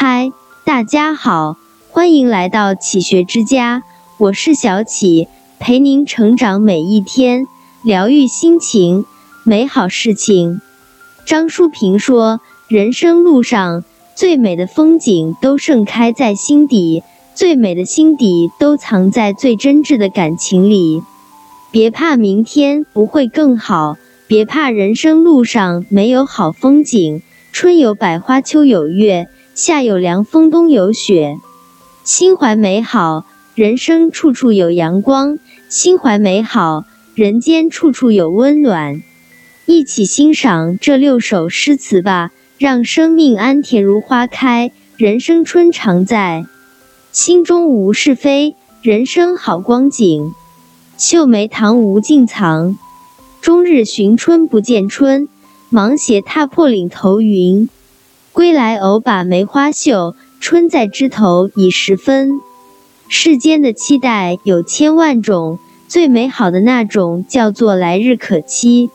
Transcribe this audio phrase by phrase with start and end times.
[0.00, 0.30] 嗨，
[0.64, 1.56] 大家好，
[1.90, 3.82] 欢迎来到启学之家，
[4.16, 5.26] 我是小启，
[5.58, 7.48] 陪您成长每一天，
[7.82, 9.04] 疗愈心情，
[9.42, 10.60] 美好事情。
[11.26, 12.40] 张淑平说
[12.70, 13.82] ：“人生路上
[14.14, 17.02] 最美的风景都盛开在心底，
[17.34, 21.02] 最美的心底都藏在最真挚的感情里。
[21.72, 23.96] 别怕明天不会更好，
[24.28, 27.20] 别怕人生路上没有好风景。
[27.50, 29.26] 春有百花，秋有月。”
[29.60, 31.40] 夏有凉风，冬有雪。
[32.04, 35.38] 心怀美好，人生处处有阳光；
[35.68, 36.84] 心怀美好，
[37.16, 39.02] 人间处处有温暖。
[39.66, 46.46] 一起欣赏这六首诗词吧，让生命安恬如花开，人生春常在。
[47.10, 50.30] 心中无是非，人生好光景。
[50.96, 52.78] 秀眉堂无尽藏，
[53.40, 55.28] 终日寻春不见春。
[55.68, 57.68] 忙鞋踏破岭头云。
[58.38, 62.40] 归来偶把梅花嗅，春在枝头已十分。
[63.08, 65.58] 世间的期待有千万种，
[65.88, 68.90] 最美好的那种叫做来日可期。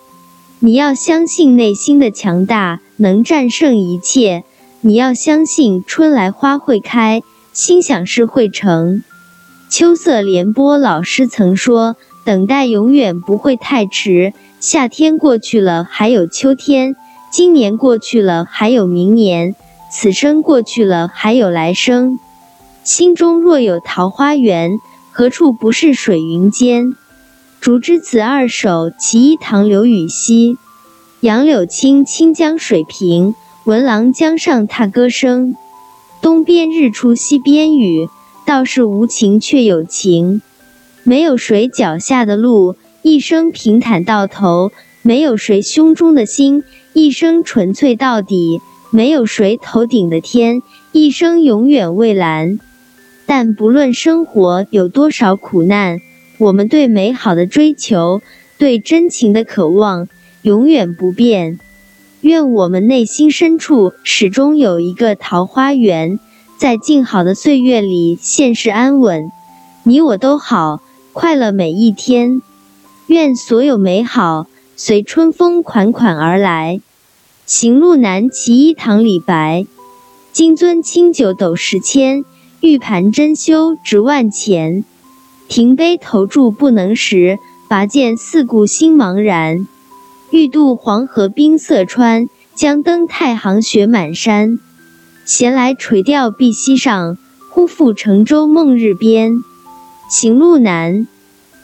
[0.60, 4.46] 你要相信内心的强大能战胜一切，
[4.80, 7.22] 你要相信春来花会开，
[7.52, 9.04] 心想事会成。
[9.70, 16.96] 秋色连波老师曾说：“等待永远不会太迟，夏天过去了，还有秋天。”
[17.34, 19.56] 今年过去了，还有明年；
[19.92, 22.20] 此生过去了，还有来生。
[22.84, 24.78] 心中若有桃花源，
[25.12, 26.94] 何处不是水云间？
[27.60, 30.60] 竹枝词二首，其一唐刘禹锡。
[31.22, 35.56] 杨柳青，清江水平，闻郎江上踏歌声。
[36.22, 38.10] 东边日出西边雨，
[38.46, 40.44] 道是无晴却有晴。
[41.02, 44.70] 没有谁脚下的路，一生平坦到头；
[45.02, 46.64] 没有谁胸中的心。
[46.94, 52.60] 一生纯粹到底，没有谁头顶的天，一生永远蔚蓝。
[53.26, 56.00] 但不论生活有多少苦难，
[56.38, 58.22] 我们对美好的追求，
[58.58, 60.08] 对真情的渴望，
[60.44, 61.60] 永远不变。
[62.22, 66.20] 愿我们内心深处始终有一个桃花源，
[66.58, 69.32] 在静好的岁月里，现世安稳，
[69.84, 70.82] 你我都好，
[71.12, 72.42] 快乐每一天。
[73.08, 74.48] 愿所有美好。
[74.76, 76.82] 随春风款款而来，
[77.46, 79.68] 行路难，其一堂李白。
[80.32, 82.26] 金樽清酒斗十千，
[82.60, 84.84] 玉盘珍羞值万钱。
[85.48, 87.38] 停杯投箸不能食，
[87.70, 89.68] 拔剑四顾心茫然。
[90.32, 94.58] 欲渡黄河冰塞川，将登太行雪满山。
[95.24, 97.20] 闲来垂钓碧溪上，
[97.52, 99.34] 忽复乘舟梦日边。
[100.10, 101.08] 行路难，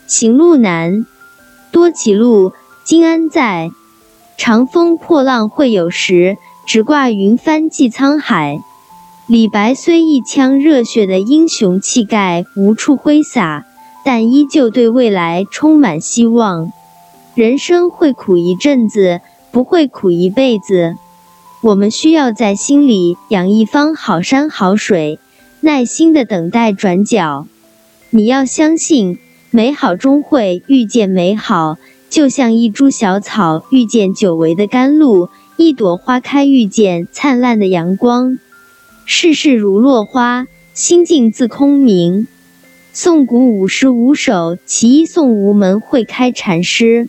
[0.05, 1.07] 行路难，
[1.71, 2.53] 多歧路。
[2.89, 3.69] 今安在？
[4.35, 8.63] 长风破浪会有时，直挂云帆济沧海。
[9.27, 13.67] 李白虽一腔热血的英雄气概无处挥洒，
[14.03, 16.73] 但依旧对未来充满希望。
[17.35, 20.95] 人生会苦一阵子，不会苦一辈子。
[21.61, 25.19] 我们需要在心里养一方好山好水，
[25.61, 27.45] 耐心的等待转角。
[28.09, 29.19] 你要相信，
[29.51, 31.77] 美好终会遇见美好。
[32.09, 38.39] 就像一株小草遇见久违的甘露，一朵花开遇见灿烂的阳光。
[39.05, 42.27] 世事如落花，心境自空明。
[42.93, 47.07] 宋古五十五首，其一宋吴门会开禅诗。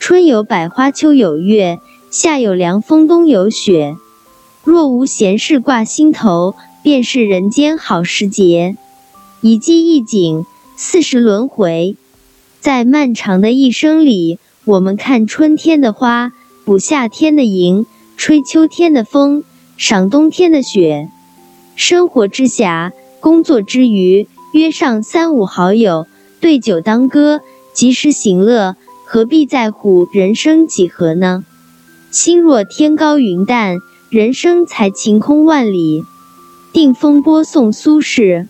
[0.00, 1.78] 春有百花，秋有月，
[2.10, 3.96] 夏有凉风，冬有雪。
[4.64, 8.76] 若无闲事挂心头，便是人间好时节。
[9.40, 10.44] 一季一景，
[10.76, 11.96] 四时轮回。
[12.64, 16.32] 在漫长的一生里，我们看春天的花，
[16.64, 17.84] 捕夏天的萤，
[18.16, 19.44] 吹秋天的风，
[19.76, 21.10] 赏冬天的雪。
[21.76, 26.06] 生活之暇，工作之余，约上三五好友，
[26.40, 27.42] 对酒当歌，
[27.74, 31.44] 及时行乐，何必在乎人生几何呢？
[32.10, 33.76] 心若天高云淡，
[34.08, 36.02] 人生才晴空万里。
[36.72, 38.48] 定风波送苏轼，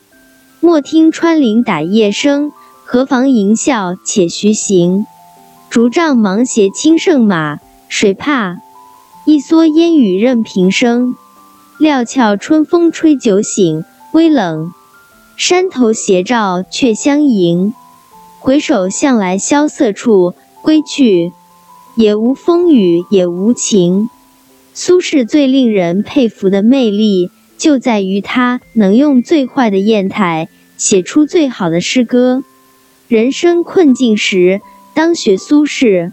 [0.61, 2.53] 莫听穿林打叶声。
[2.87, 5.07] 何妨吟啸且徐行，
[5.71, 7.59] 竹杖芒鞋轻胜马，
[7.89, 8.59] 谁怕？
[9.25, 11.17] 一蓑烟雨任平生。
[11.79, 14.71] 料峭春风吹酒醒，微冷，
[15.35, 17.73] 山头斜照却相迎。
[18.39, 21.33] 回首向来萧瑟处，归去，
[21.97, 24.11] 也无风雨也无晴。
[24.75, 32.45] 苏轼最令人佩服的魅力，就在于他能用最坏的砚台，写出最好的诗歌。
[33.15, 34.61] 人生困境时，
[34.93, 36.11] 当学苏轼。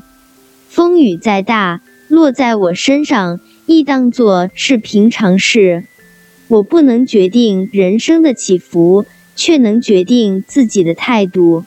[0.69, 5.85] 风雨再大，落在我身上，亦当作是平常事。
[6.47, 11.63] 我不能决定人生的起伏，却能决定自己的态度。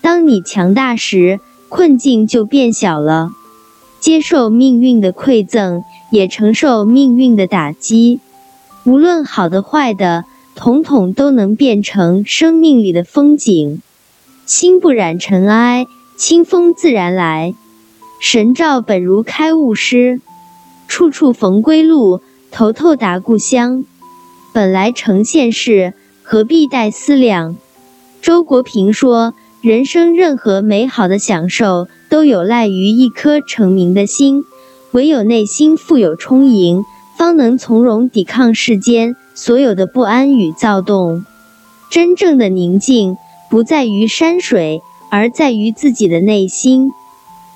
[0.00, 1.38] 当你强大时，
[1.68, 3.28] 困境就变小了。
[4.00, 8.20] 接受命运的馈赠，也承受命运的打击。
[8.84, 10.24] 无论好的坏的，
[10.54, 13.82] 统统都能变成生命里的风景。
[14.44, 15.86] 心不染尘埃，
[16.16, 17.54] 清风自然来。
[18.20, 20.20] 神照本如开悟师，
[20.88, 23.84] 处处逢归路，头头达故乡。
[24.52, 27.56] 本来成现世，何必待思量？
[28.20, 34.44] 周国平说：“人生任何美好的享受，都有赖于一颗澄明的心。
[34.90, 36.84] 唯有内心富有充盈，
[37.16, 41.24] 方能从容抵抗世间所有的不安与躁动。
[41.90, 43.16] 真正的宁静。”
[43.52, 46.90] 不在于山水，而在于自己的内心。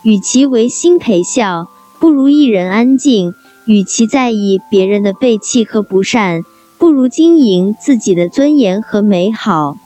[0.03, 3.33] 与其为心陪笑，不如一人安静；
[3.65, 6.43] 与其在意别人的背弃和不善，
[6.77, 9.79] 不如经营自己的尊严和美好。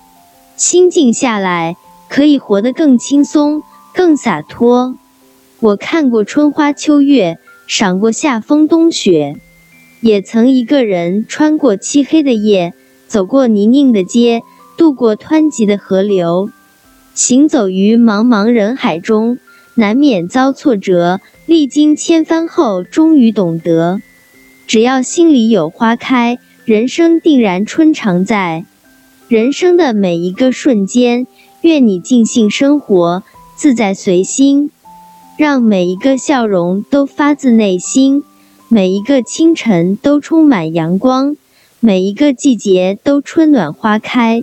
[0.56, 1.76] 心静下来，
[2.08, 3.62] 可以活得更轻松、
[3.94, 4.96] 更洒脱。
[5.60, 9.36] 我看过春花秋月，赏过夏风冬雪，
[10.00, 12.74] 也曾一个人穿过漆黑的夜，
[13.06, 14.42] 走过泥泞的街。
[14.81, 16.49] 渡过湍急的河流，
[17.12, 19.37] 行走于茫茫人海中，
[19.75, 21.21] 难免遭挫折。
[21.44, 24.00] 历经千帆后，终于懂得，
[24.67, 28.65] 只要心里有花开，人生定然春常在。
[29.29, 31.27] 人生的每一个瞬间，
[31.61, 33.23] 愿你尽兴生活，
[33.56, 34.71] 自在随心，
[35.37, 38.25] 让每一个笑容都发自内心，
[38.69, 41.37] 每一个清晨都充满阳光，
[41.81, 44.43] 每一个季节都春暖花开。